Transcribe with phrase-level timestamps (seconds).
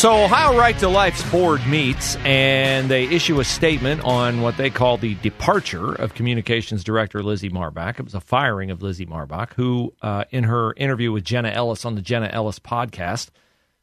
[0.00, 4.70] So, Ohio Right to Life's board meets and they issue a statement on what they
[4.70, 7.98] call the departure of Communications Director Lizzie Marbach.
[7.98, 11.84] It was a firing of Lizzie Marbach, who, uh, in her interview with Jenna Ellis
[11.84, 13.28] on the Jenna Ellis podcast,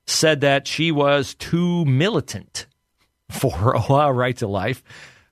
[0.07, 2.65] said that she was too militant
[3.29, 4.83] for Ohio Right to Life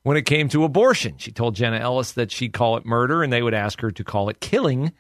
[0.04, 1.16] when it came to abortion.
[1.18, 4.04] She told Jenna Ellis that she'd call it murder and they would ask her to
[4.04, 4.94] call it killing.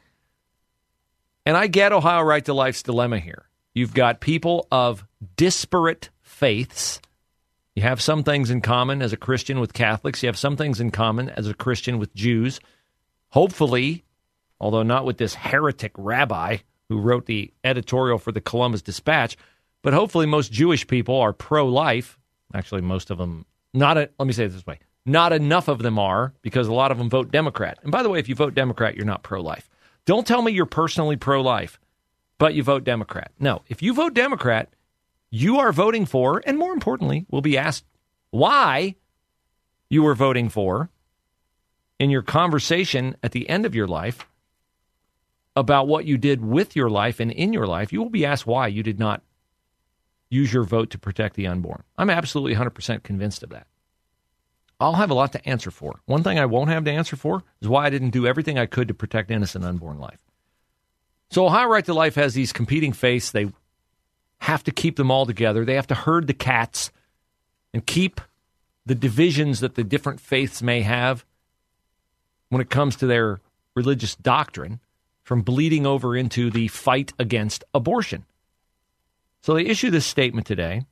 [1.45, 3.46] And I get Ohio Right to Life's dilemma here.
[3.76, 7.01] You've got people of disparate faiths.
[7.76, 10.23] You have some things in common as a Christian with Catholics.
[10.23, 12.62] You have some things in common as a Christian with Jews.
[13.31, 14.05] Hopefully,
[14.62, 19.35] although not with this heretic rabbi who wrote the editorial for the Columbus Dispatch,
[19.81, 22.18] but hopefully most Jewish people are pro life.
[22.53, 25.79] Actually, most of them, not, a, let me say it this way not enough of
[25.79, 27.77] them are because a lot of them vote Democrat.
[27.84, 29.70] And by the way, if you vote Democrat, you're not pro life.
[30.05, 31.77] Don't tell me you're personally pro life
[32.37, 33.31] but you vote Democrat.
[33.39, 34.69] No, if you vote Democrat,
[35.29, 37.85] you are voting for, and more importantly, will be asked
[38.31, 38.95] why
[39.89, 40.89] you were voting for
[41.99, 44.25] in your conversation at the end of your life
[45.55, 47.93] about what you did with your life and in your life.
[47.93, 49.21] You will be asked why you did not
[50.29, 51.83] use your vote to protect the unborn.
[51.97, 53.67] I'm absolutely 100% convinced of that.
[54.79, 56.01] I'll have a lot to answer for.
[56.05, 58.65] One thing I won't have to answer for is why I didn't do everything I
[58.65, 60.24] could to protect innocent unborn life.
[61.29, 63.31] So Ohio Right to Life has these competing faiths.
[63.31, 63.51] They
[64.40, 65.66] have to keep them all together.
[65.66, 66.91] They have to herd the cats
[67.74, 68.22] and keep
[68.86, 71.25] the divisions that the different faiths may have
[72.50, 73.40] when it comes to their
[73.75, 74.80] religious doctrine
[75.24, 78.25] from bleeding over into the fight against abortion.
[79.42, 80.86] So they issue this statement today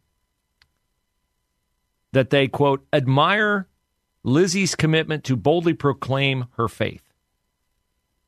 [2.12, 3.68] that they, quote, admire
[4.24, 7.04] Lizzie's commitment to boldly proclaim her faith.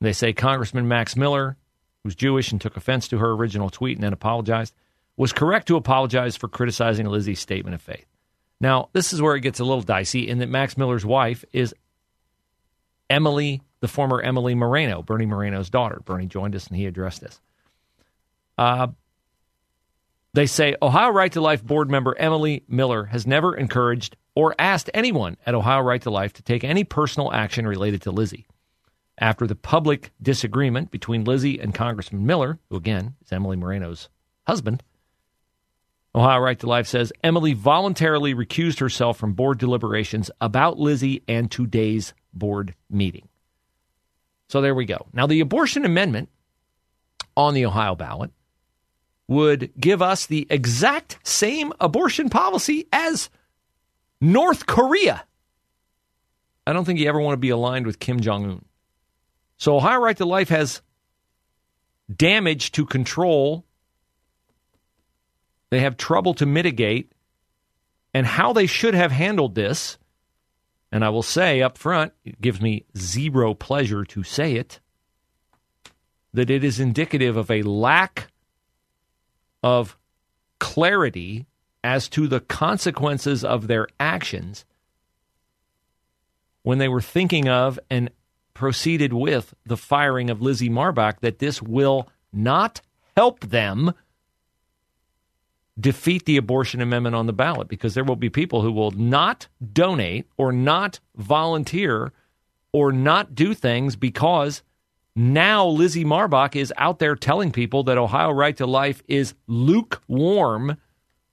[0.01, 1.57] They say Congressman Max Miller
[2.05, 4.75] who's Jewish and took offense to her original tweet and then apologized,
[5.17, 8.05] was correct to apologize for criticizing Lizzie's statement of faith.
[8.61, 11.73] Now, this is where it gets a little dicey in that Max Miller's wife is
[13.09, 15.99] Emily, the former Emily Moreno, Bernie Moreno's daughter.
[16.05, 17.41] Bernie joined us and he addressed this.
[18.55, 18.89] Uh,
[20.33, 24.91] they say Ohio Right to Life board member Emily Miller has never encouraged or asked
[24.93, 28.45] anyone at Ohio Right to Life to take any personal action related to Lizzie
[29.17, 34.09] after the public disagreement between Lizzie and Congressman Miller, who again is Emily Moreno's
[34.45, 34.83] husband.
[36.13, 41.51] Ohio Right to Life says Emily voluntarily recused herself from board deliberations about Lizzie and
[41.51, 43.27] today's board meeting.
[44.47, 45.07] So there we go.
[45.11, 46.29] Now, the abortion amendment
[47.35, 48.31] on the Ohio ballot
[49.27, 53.29] would give us the exact same abortion policy as
[54.21, 55.25] North Korea.
[56.67, 58.65] I don't think you ever want to be aligned with Kim Jong un.
[59.57, 60.81] So Ohio Right to Life has
[62.13, 63.65] damage to control.
[65.69, 67.11] They have trouble to mitigate.
[68.13, 69.97] And how they should have handled this,
[70.89, 74.79] and I will say up front, it gives me zero pleasure to say it,
[76.33, 78.31] that it is indicative of a lack
[79.61, 79.97] of
[80.59, 81.45] clarity
[81.83, 84.63] as to the consequences of their actions
[86.63, 88.09] when they were thinking of and
[88.55, 92.81] proceeded with the firing of Lizzie Marbach that this will not
[93.15, 93.93] help them
[95.79, 99.47] defeat the abortion amendment on the ballot because there will be people who will not
[99.73, 102.13] donate or not volunteer
[102.71, 104.63] or not do things because
[105.15, 110.77] now Lizzie Marbach is out there telling people that Ohio Right to Life is lukewarm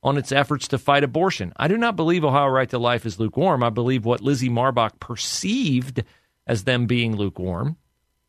[0.02, 1.52] on its efforts to fight abortion.
[1.56, 3.62] I do not believe Ohio Right to Life is lukewarm.
[3.62, 6.02] I believe what Lizzie Marbach perceived
[6.46, 7.76] as them being lukewarm.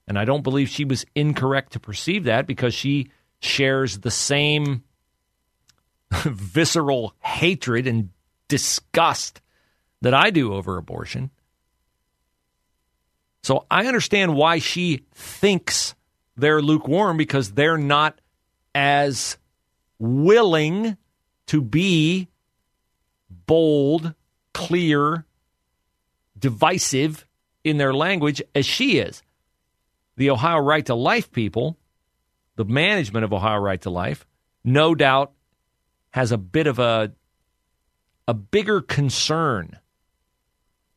[0.07, 4.83] And I don't believe she was incorrect to perceive that because she shares the same
[6.12, 8.10] visceral hatred and
[8.48, 9.42] disgust
[10.01, 11.31] that I do over abortion.
[13.44, 15.95] So I understand why she thinks
[16.38, 18.19] they're lukewarm because they're not
[18.74, 19.38] as
[20.00, 20.98] willing
[21.48, 22.30] to be
[23.30, 24.13] bold,
[24.54, 25.25] clear,
[26.38, 27.25] divisive
[27.63, 29.24] in their language as she is.
[30.15, 31.77] the Ohio Right to Life people,
[32.56, 34.25] the management of Ohio Right to Life,
[34.63, 35.31] no doubt
[36.12, 37.12] has a bit of a
[38.27, 39.77] a bigger concern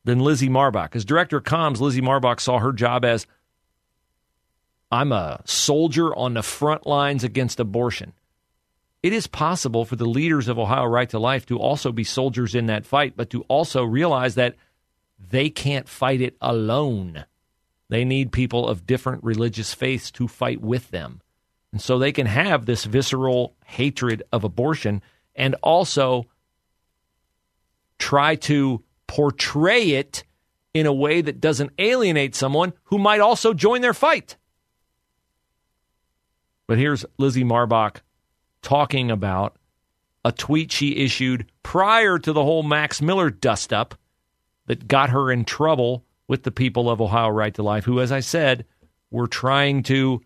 [0.05, 0.95] than Lizzie Marbach.
[0.95, 3.27] As director of comms, Lizzie Marbach saw her job as
[4.93, 8.13] I'm a soldier on the front lines against abortion.
[9.03, 12.55] It is possible for the leaders of Ohio Right to Life to also be soldiers
[12.55, 14.55] in that fight, but to also realize that
[15.19, 17.25] they can't fight it alone.
[17.89, 21.21] They need people of different religious faiths to fight with them.
[21.73, 25.03] And so they can have this visceral hatred of abortion
[25.35, 26.27] and also
[27.99, 30.25] try to portray it
[30.75, 34.37] in a way that doesn't alienate someone who might also join their fight.
[36.67, 37.97] But here's Lizzie Marbach
[38.63, 39.57] talking about
[40.25, 43.95] a tweet she issued prior to the whole Max Miller dust up
[44.67, 48.13] that got her in trouble with the people of Ohio Right to Life, who, as
[48.13, 48.65] I said,
[49.11, 50.23] were trying to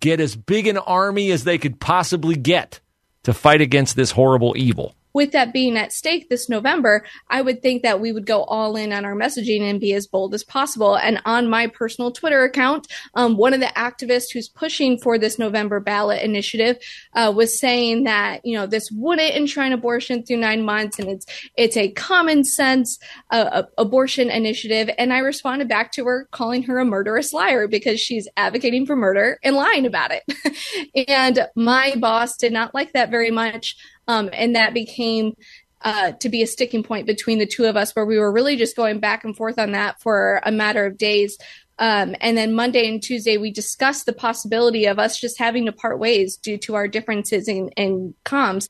[0.00, 2.80] get as big an army as they could possibly get
[3.22, 7.62] to fight against this horrible evil with that being at stake this November, I would
[7.62, 10.44] think that we would go all in on our messaging and be as bold as
[10.44, 10.94] possible.
[10.94, 15.38] And on my personal Twitter account, um, one of the activists who's pushing for this
[15.38, 16.76] November ballot initiative
[17.14, 21.24] uh, was saying that you know this wouldn't enshrine abortion through nine months, and it's
[21.56, 22.98] it's a common sense
[23.30, 24.90] uh, abortion initiative.
[24.98, 28.96] And I responded back to her calling her a murderous liar because she's advocating for
[28.96, 31.08] murder and lying about it.
[31.08, 33.76] and my boss did not like that very much.
[34.08, 35.34] Um, and that became
[35.82, 38.56] uh, to be a sticking point between the two of us where we were really
[38.56, 41.38] just going back and forth on that for a matter of days.
[41.78, 45.72] Um, and then Monday and Tuesday, we discussed the possibility of us just having to
[45.72, 48.68] part ways due to our differences in, in comms.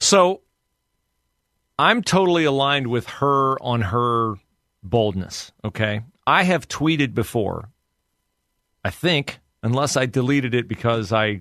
[0.00, 0.42] So
[1.78, 4.34] I'm totally aligned with her on her
[4.82, 5.52] boldness.
[5.64, 6.02] Okay.
[6.26, 7.70] I have tweeted before,
[8.84, 11.40] I think, unless I deleted it because I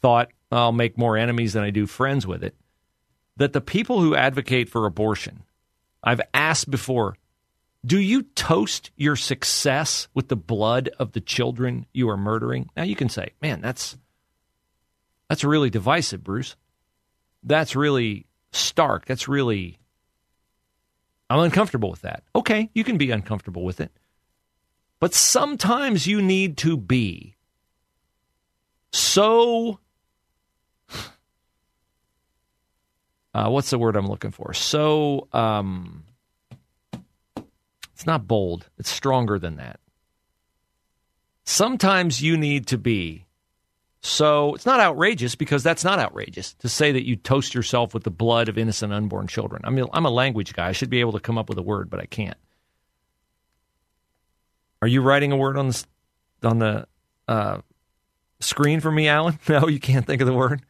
[0.00, 2.54] thought I'll make more enemies than I do friends with it.
[3.36, 5.44] That the people who advocate for abortion,
[6.04, 7.16] I've asked before,
[7.84, 12.70] do you toast your success with the blood of the children you are murdering?
[12.76, 13.96] Now you can say, man, that's
[15.28, 16.56] that's really divisive, Bruce.
[17.42, 19.06] That's really stark.
[19.06, 19.78] That's really
[21.30, 22.22] I'm uncomfortable with that.
[22.36, 23.90] Okay, you can be uncomfortable with it.
[25.00, 27.36] But sometimes you need to be
[28.92, 29.80] so
[33.34, 34.52] uh, what's the word I'm looking for?
[34.54, 36.04] So um,
[37.94, 38.68] it's not bold.
[38.78, 39.80] It's stronger than that.
[41.44, 43.26] Sometimes you need to be
[44.04, 48.02] so it's not outrageous because that's not outrageous to say that you toast yourself with
[48.02, 49.62] the blood of innocent unborn children.
[49.64, 50.68] I mean, I'm a language guy.
[50.68, 52.36] I should be able to come up with a word, but I can't.
[54.82, 55.84] Are you writing a word on the
[56.42, 56.88] on the
[57.28, 57.58] uh,
[58.40, 59.38] screen for me, Alan?
[59.48, 60.62] No, you can't think of the word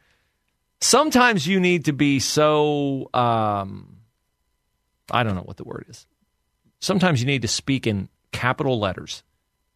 [0.83, 3.97] sometimes you need to be so um,
[5.09, 6.05] I don't know what the word is.
[6.79, 9.23] Sometimes you need to speak in capital letters,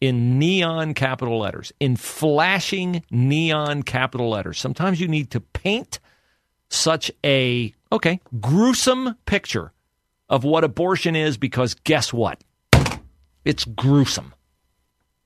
[0.00, 4.58] in neon capital letters, in flashing neon capital letters.
[4.58, 5.98] Sometimes you need to paint
[6.68, 9.72] such a okay, gruesome picture
[10.28, 12.44] of what abortion is because guess what?
[13.44, 14.34] It's gruesome.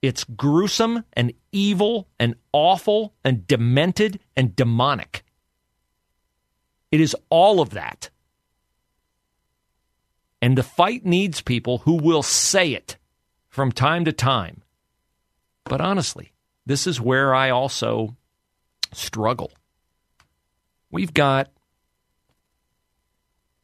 [0.01, 5.25] It's gruesome and evil and awful and demented and demonic.
[6.93, 8.11] It is all of that.
[10.43, 12.99] And the fight needs people who will say it
[13.49, 14.63] from time to time.
[15.65, 16.33] But honestly,
[16.67, 18.17] this is where I also
[18.93, 19.53] struggle.
[20.91, 21.51] We've got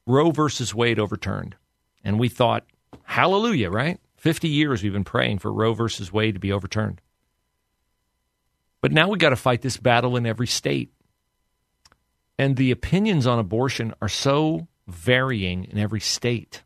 [0.06, 1.54] Roe versus Wade overturned.
[2.02, 2.64] And we thought,
[3.02, 4.00] hallelujah, right?
[4.16, 7.02] 50 years we've been praying for Roe versus Wade to be overturned.
[8.80, 10.92] But now we've got to fight this battle in every state.
[12.38, 16.62] And the opinions on abortion are so varying in every state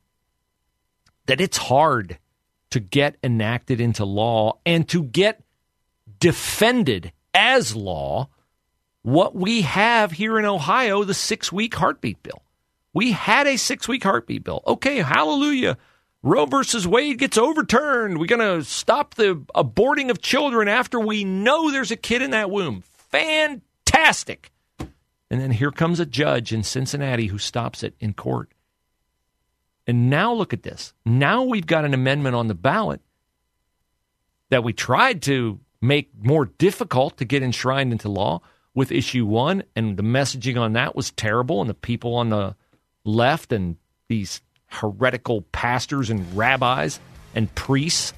[1.26, 2.18] that it's hard
[2.70, 5.42] to get enacted into law and to get
[6.18, 8.28] defended as law
[9.02, 12.42] what we have here in Ohio the six week heartbeat bill.
[12.94, 14.62] We had a six week heartbeat bill.
[14.66, 15.78] Okay, hallelujah.
[16.22, 18.18] Roe versus Wade gets overturned.
[18.18, 22.30] We're going to stop the aborting of children after we know there's a kid in
[22.30, 22.84] that womb.
[23.10, 24.51] Fantastic.
[25.32, 28.52] And then here comes a judge in Cincinnati who stops it in court.
[29.86, 30.92] And now look at this.
[31.06, 33.00] Now we've got an amendment on the ballot
[34.50, 38.42] that we tried to make more difficult to get enshrined into law
[38.74, 39.62] with issue one.
[39.74, 41.62] And the messaging on that was terrible.
[41.62, 42.54] And the people on the
[43.06, 47.00] left and these heretical pastors and rabbis
[47.34, 48.12] and priests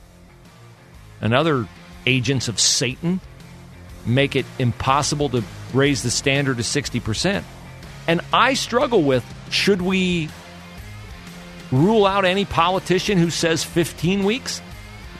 [1.20, 1.68] and other
[2.06, 3.20] agents of Satan
[4.06, 5.42] make it impossible to
[5.72, 7.42] raise the standard to 60%.
[8.06, 10.28] And I struggle with should we
[11.72, 14.60] rule out any politician who says 15 weeks?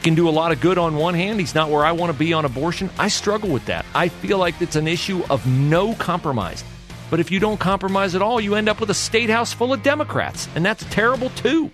[0.03, 1.39] Can do a lot of good on one hand.
[1.39, 2.91] He's not where I want to be on abortion.
[2.99, 3.85] I struggle with that.
[3.95, 6.63] I feel like it's an issue of no compromise.
[7.09, 9.73] But if you don't compromise at all, you end up with a state house full
[9.73, 11.71] of Democrats, and that's terrible too.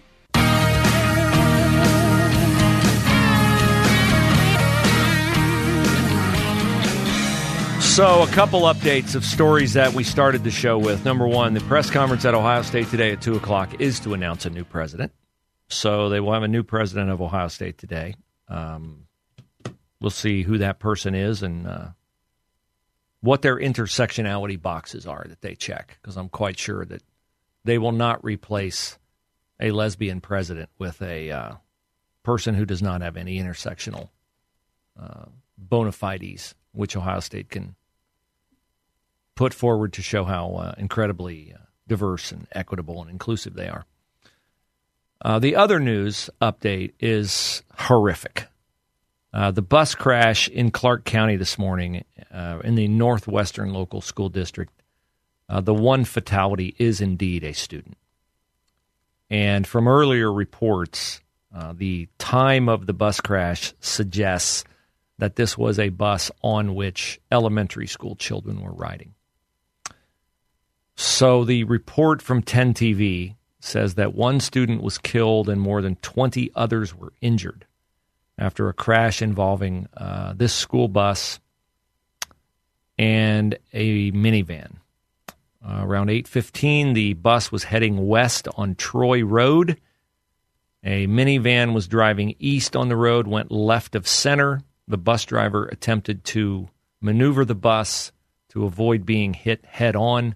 [7.91, 11.03] So, a couple updates of stories that we started the show with.
[11.03, 14.45] Number one, the press conference at Ohio State today at 2 o'clock is to announce
[14.45, 15.11] a new president.
[15.67, 18.15] So, they will have a new president of Ohio State today.
[18.47, 19.07] Um,
[19.99, 21.87] we'll see who that person is and uh,
[23.19, 27.03] what their intersectionality boxes are that they check, because I'm quite sure that
[27.65, 28.97] they will not replace
[29.59, 31.51] a lesbian president with a uh,
[32.23, 34.11] person who does not have any intersectional
[34.97, 35.25] uh,
[35.57, 37.75] bona fides, which Ohio State can
[39.41, 41.57] put forward to show how uh, incredibly uh,
[41.87, 43.87] diverse and equitable and inclusive they are.
[45.19, 48.45] Uh, the other news update is horrific.
[49.33, 54.29] Uh, the bus crash in Clark County this morning uh, in the Northwestern Local School
[54.29, 54.71] District,
[55.49, 57.97] uh, the one fatality is indeed a student.
[59.31, 61.19] And from earlier reports,
[61.73, 64.65] the time of the bus crash suggests
[65.17, 69.15] that this was a bus on which elementary school children were riding.
[70.95, 75.95] So the report from 10 TV says that one student was killed and more than
[75.97, 77.65] 20 others were injured
[78.37, 81.39] after a crash involving uh, this school bus
[82.97, 84.77] and a minivan.
[85.63, 89.79] Uh, around 8:15, the bus was heading west on Troy Road.
[90.83, 94.61] A minivan was driving east on the road, went left of center.
[94.87, 96.69] The bus driver attempted to
[96.99, 98.11] maneuver the bus
[98.49, 100.33] to avoid being hit head on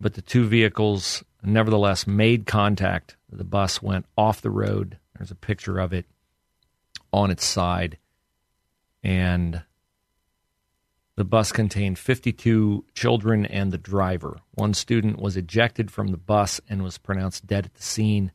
[0.00, 3.16] but the two vehicles nevertheless made contact.
[3.30, 4.98] The bus went off the road.
[5.16, 6.06] There's a picture of it
[7.12, 7.98] on its side.
[9.02, 9.62] And
[11.16, 14.38] the bus contained 52 children and the driver.
[14.52, 18.32] One student was ejected from the bus and was pronounced dead at the scene.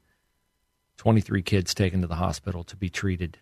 [0.98, 3.38] 23 kids taken to the hospital to be treated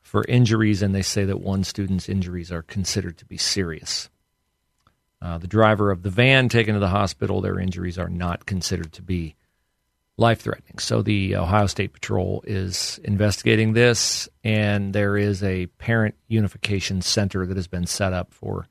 [0.00, 4.08] for injuries, and they say that one student's injuries are considered to be serious.
[5.22, 8.92] Uh, the driver of the van taken to the hospital, their injuries are not considered
[8.92, 9.34] to be
[10.18, 10.78] life threatening.
[10.78, 17.46] So the Ohio State Patrol is investigating this, and there is a parent unification center
[17.46, 18.66] that has been set up for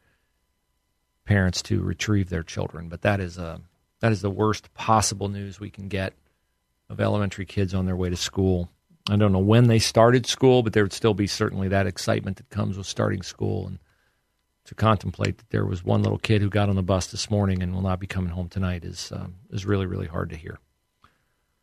[1.25, 2.89] parents to retrieve their children.
[2.89, 3.57] But that is a uh,
[4.01, 6.13] that is the worst possible news we can get
[6.89, 8.69] of elementary kids on their way to school.
[9.09, 12.37] I don't know when they started school, but there would still be certainly that excitement
[12.37, 13.79] that comes with starting school and
[14.65, 17.61] to contemplate that there was one little kid who got on the bus this morning
[17.61, 20.59] and will not be coming home tonight is um, is really really hard to hear.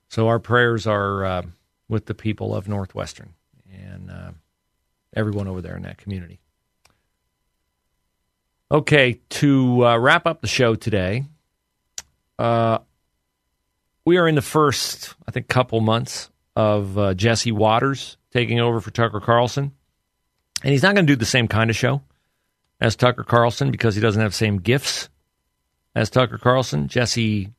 [0.08, 1.42] So our prayers are uh,
[1.88, 3.34] with the people of Northwestern
[3.72, 4.30] and uh,
[5.14, 6.38] everyone over there in that community.
[8.70, 11.26] Okay, to uh, wrap up the show today,
[12.38, 12.78] uh,
[14.06, 18.80] we are in the first, I think, couple months of uh, Jesse Watters taking over
[18.80, 19.72] for Tucker Carlson,
[20.62, 22.00] and he's not going to do the same kind of show
[22.82, 25.08] as Tucker Carlson because he doesn't have the same gifts
[25.94, 26.88] as Tucker Carlson.
[26.88, 27.52] Jesse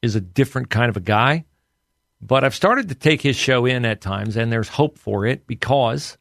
[0.00, 1.44] is a different kind of a guy.
[2.20, 5.46] But I've started to take his show in at times, and there's hope for it
[5.48, 6.16] because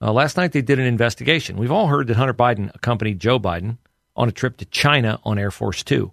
[0.00, 1.56] uh, last night they did an investigation.
[1.56, 3.78] We've all heard that Hunter Biden accompanied Joe Biden
[4.14, 6.12] on a trip to China on Air Force Two.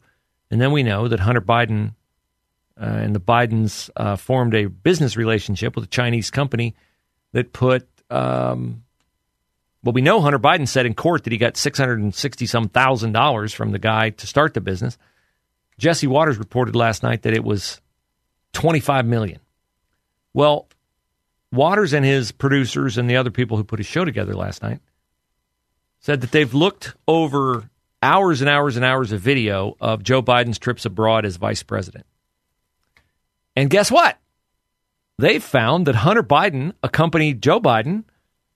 [0.50, 1.94] And then we know that Hunter Biden
[2.80, 6.76] uh, and the Bidens uh, formed a business relationship with a Chinese company
[7.32, 8.83] that put um,
[9.84, 12.46] well, we know Hunter Biden said in court that he got six hundred and sixty
[12.46, 14.98] some thousand dollars from the guy to start the business.
[15.78, 17.82] Jesse Watters reported last night that it was
[18.54, 19.40] twenty five million.
[20.34, 20.68] Well,
[21.52, 24.80] Watters and his producers and the other people who put his show together last night
[26.00, 27.70] said that they've looked over
[28.02, 32.06] hours and hours and hours of video of Joe Biden's trips abroad as vice president.
[33.56, 34.18] And guess what?
[35.20, 38.04] They found that Hunter Biden accompanied Joe Biden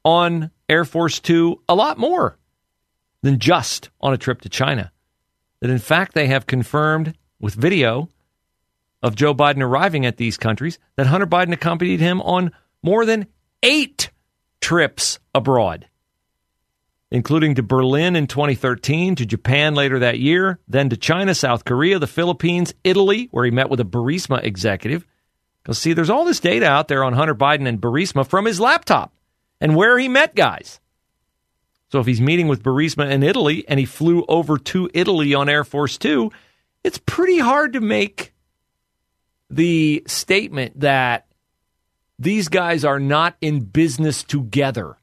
[0.03, 2.37] on Air Force Two a lot more
[3.21, 4.91] than just on a trip to China.
[5.61, 8.09] That in fact they have confirmed with video
[9.01, 12.51] of Joe Biden arriving at these countries that Hunter Biden accompanied him on
[12.83, 13.27] more than
[13.63, 14.09] eight
[14.61, 15.87] trips abroad,
[17.11, 21.99] including to Berlin in 2013, to Japan later that year, then to China, South Korea,
[21.99, 25.05] the Philippines, Italy, where he met with a Burisma executive.
[25.61, 28.59] Because, see, there's all this data out there on Hunter Biden and Burisma from his
[28.59, 29.13] laptop.
[29.59, 30.79] And where he met guys.
[31.89, 35.49] So if he's meeting with Burisma in Italy and he flew over to Italy on
[35.49, 36.31] Air Force Two,
[36.83, 38.33] it's pretty hard to make
[39.49, 41.27] the statement that
[42.19, 44.97] these guys are not in business together.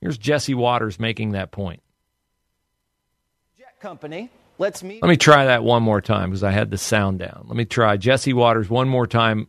[0.00, 1.82] Here's Jesse Watters making that point.
[3.58, 4.30] Jet company.
[4.58, 5.02] Let's meet.
[5.02, 7.44] Let me try that one more time because I had the sound down.
[7.46, 9.46] Let me try Jesse Watters one more time,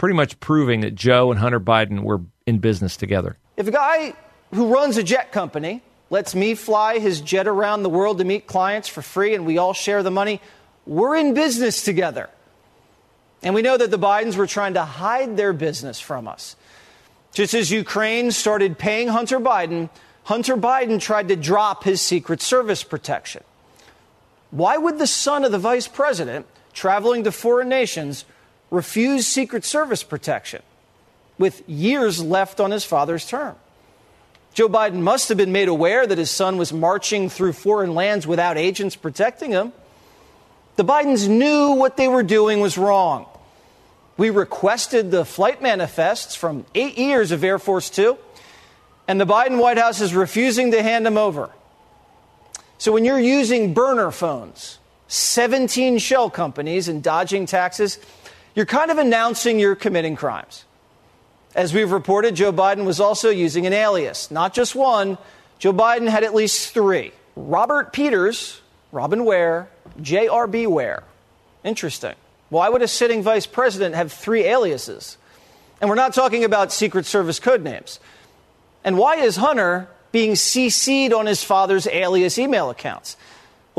[0.00, 3.36] pretty much proving that Joe and Hunter Biden were in business together.
[3.58, 4.14] If a guy
[4.54, 8.46] who runs a jet company lets me fly his jet around the world to meet
[8.46, 10.40] clients for free and we all share the money,
[10.86, 12.30] we're in business together.
[13.42, 16.56] And we know that the Bidens were trying to hide their business from us.
[17.34, 19.90] Just as Ukraine started paying Hunter Biden,
[20.24, 23.44] Hunter Biden tried to drop his Secret Service protection.
[24.50, 28.24] Why would the son of the vice president, traveling to foreign nations,
[28.70, 30.62] refuse Secret Service protection
[31.38, 33.56] with years left on his father's term?
[34.52, 38.26] Joe Biden must have been made aware that his son was marching through foreign lands
[38.26, 39.72] without agents protecting him.
[40.76, 43.26] The Bidens knew what they were doing was wrong.
[44.16, 48.18] We requested the flight manifests from eight years of Air Force Two,
[49.06, 51.50] and the Biden White House is refusing to hand them over.
[52.78, 57.98] So when you're using burner phones, 17 shell companies, and dodging taxes,
[58.54, 60.64] you're kind of announcing you're committing crimes.
[61.54, 65.18] As we've reported, Joe Biden was also using an alias, not just one.
[65.58, 68.60] Joe Biden had at least three Robert Peters,
[68.92, 69.68] Robin Ware,
[70.00, 70.66] J.R.B.
[70.66, 71.02] Ware.
[71.64, 72.14] Interesting.
[72.48, 75.16] Why would a sitting vice president have three aliases?
[75.80, 78.00] And we're not talking about Secret Service code names.
[78.84, 83.16] And why is Hunter being CC'd on his father's alias email accounts?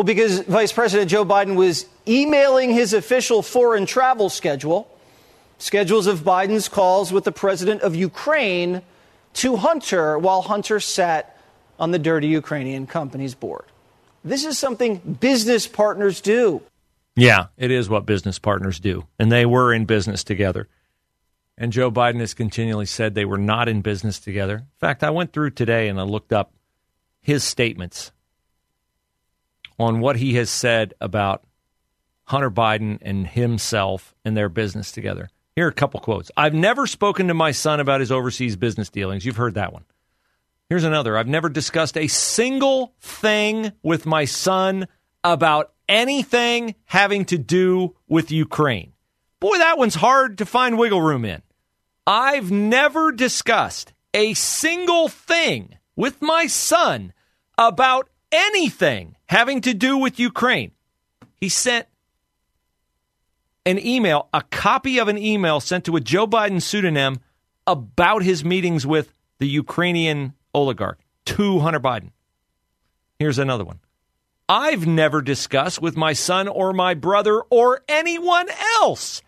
[0.02, 4.90] Well, because Vice President Joe Biden was emailing his official foreign travel schedule,
[5.60, 8.82] schedules of Biden's calls with the president of Ukraine
[9.34, 11.38] to Hunter while Hunter sat
[11.78, 13.66] on the dirty Ukrainian company's board.
[14.24, 16.64] This is something business partners do.
[17.16, 19.06] Yeah, it is what business partners do.
[19.20, 20.68] And they were in business together.
[21.60, 24.56] And Joe Biden has continually said they were not in business together.
[24.56, 26.56] In fact, I went through today and I looked up
[27.22, 28.12] his statements
[29.82, 31.44] on what he has said about
[32.26, 35.30] Hunter Biden and himself and their business together.
[35.56, 36.32] Here are a couple quotes.
[36.38, 39.26] I've never spoken to my son about his overseas business dealings.
[39.26, 39.84] You've heard that one.
[40.70, 41.18] Here's another.
[41.18, 44.88] I've never discussed a single thing with my son
[45.24, 48.94] about anything having to do with Ukraine.
[49.40, 51.42] Boy, that one's hard to find wiggle room in.
[52.06, 57.14] I've never discussed a single thing with my son
[57.58, 60.72] about anything having to do with Ukraine.
[61.38, 61.88] He sent
[63.66, 67.22] an email, a copy of an email sent to a Joe Biden pseudonym
[67.66, 72.12] about his meetings with the Ukrainian oligarch to Hunter Biden.
[73.20, 73.80] Here's another one.
[74.50, 78.50] I've never discussed with my son or my brother or anyone
[78.82, 79.22] else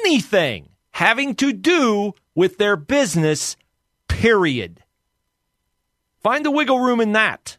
[0.00, 3.56] anything having to do with their business,
[4.08, 4.82] period.
[6.24, 7.51] Find the wiggle room in that.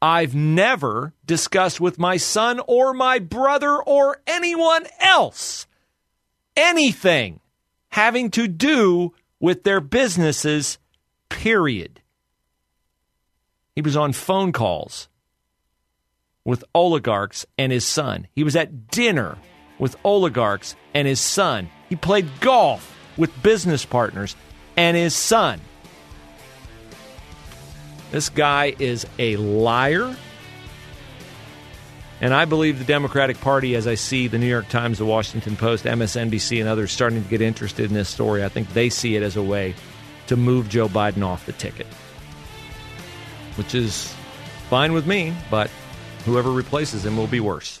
[0.00, 5.66] I've never discussed with my son or my brother or anyone else
[6.56, 7.40] anything
[7.90, 10.78] having to do with their businesses,
[11.28, 12.00] period.
[13.74, 15.08] He was on phone calls
[16.44, 18.26] with oligarchs and his son.
[18.34, 19.38] He was at dinner
[19.78, 21.70] with oligarchs and his son.
[21.88, 24.34] He played golf with business partners
[24.76, 25.60] and his son.
[28.10, 30.16] This guy is a liar.
[32.20, 35.56] And I believe the Democratic Party, as I see the New York Times, the Washington
[35.56, 39.14] Post, MSNBC, and others starting to get interested in this story, I think they see
[39.14, 39.74] it as a way
[40.26, 41.86] to move Joe Biden off the ticket,
[43.54, 44.12] which is
[44.68, 45.70] fine with me, but
[46.24, 47.80] whoever replaces him will be worse.